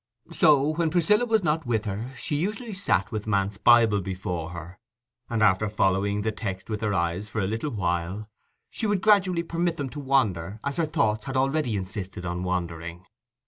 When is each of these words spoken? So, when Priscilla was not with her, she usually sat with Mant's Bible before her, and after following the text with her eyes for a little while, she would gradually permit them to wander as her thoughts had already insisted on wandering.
So, 0.31 0.73
when 0.73 0.89
Priscilla 0.89 1.27
was 1.27 1.43
not 1.43 1.67
with 1.67 1.85
her, 1.85 2.09
she 2.17 2.35
usually 2.35 2.73
sat 2.73 3.11
with 3.11 3.27
Mant's 3.27 3.57
Bible 3.57 4.01
before 4.01 4.49
her, 4.49 4.79
and 5.29 5.43
after 5.43 5.69
following 5.69 6.23
the 6.23 6.31
text 6.31 6.71
with 6.71 6.81
her 6.81 6.91
eyes 6.91 7.29
for 7.29 7.39
a 7.39 7.45
little 7.45 7.69
while, 7.69 8.27
she 8.71 8.87
would 8.87 9.01
gradually 9.01 9.43
permit 9.43 9.77
them 9.77 9.89
to 9.91 9.99
wander 9.99 10.59
as 10.63 10.77
her 10.77 10.87
thoughts 10.87 11.25
had 11.25 11.37
already 11.37 11.75
insisted 11.75 12.25
on 12.25 12.41
wandering. 12.41 13.05